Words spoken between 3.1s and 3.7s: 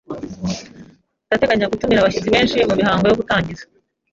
gutangiza.